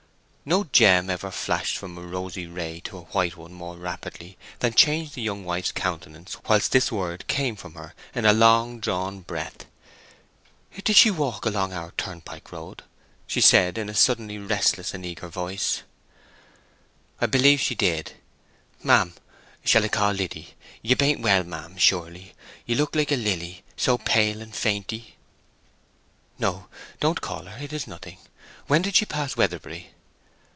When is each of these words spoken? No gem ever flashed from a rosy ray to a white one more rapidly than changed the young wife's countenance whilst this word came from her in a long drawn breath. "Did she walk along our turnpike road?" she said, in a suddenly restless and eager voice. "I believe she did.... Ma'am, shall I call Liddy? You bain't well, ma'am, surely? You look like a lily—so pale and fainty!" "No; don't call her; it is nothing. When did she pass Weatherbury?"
No 0.43 0.63
gem 0.63 1.09
ever 1.11 1.29
flashed 1.29 1.77
from 1.77 1.95
a 1.99 2.01
rosy 2.01 2.47
ray 2.47 2.81
to 2.85 2.97
a 2.97 3.01
white 3.01 3.37
one 3.37 3.53
more 3.53 3.77
rapidly 3.77 4.37
than 4.57 4.73
changed 4.73 5.13
the 5.13 5.21
young 5.21 5.45
wife's 5.45 5.71
countenance 5.71 6.35
whilst 6.49 6.71
this 6.71 6.91
word 6.91 7.27
came 7.27 7.55
from 7.55 7.75
her 7.75 7.93
in 8.15 8.25
a 8.25 8.33
long 8.33 8.79
drawn 8.79 9.21
breath. 9.21 9.65
"Did 10.83 10.95
she 10.97 11.11
walk 11.11 11.45
along 11.45 11.73
our 11.73 11.91
turnpike 11.91 12.51
road?" 12.51 12.81
she 13.27 13.39
said, 13.39 13.77
in 13.77 13.87
a 13.87 13.93
suddenly 13.93 14.39
restless 14.39 14.95
and 14.95 15.05
eager 15.05 15.27
voice. 15.29 15.83
"I 17.21 17.27
believe 17.27 17.59
she 17.61 17.75
did.... 17.75 18.13
Ma'am, 18.81 19.13
shall 19.63 19.85
I 19.85 19.89
call 19.89 20.11
Liddy? 20.11 20.55
You 20.81 20.95
bain't 20.95 21.21
well, 21.21 21.43
ma'am, 21.43 21.77
surely? 21.77 22.33
You 22.65 22.75
look 22.77 22.95
like 22.95 23.11
a 23.11 23.15
lily—so 23.15 23.99
pale 23.99 24.41
and 24.41 24.55
fainty!" 24.55 25.17
"No; 26.39 26.67
don't 26.99 27.21
call 27.21 27.43
her; 27.43 27.63
it 27.63 27.71
is 27.71 27.85
nothing. 27.85 28.17
When 28.65 28.81
did 28.81 28.95
she 28.95 29.05
pass 29.05 29.37
Weatherbury?" 29.37 29.91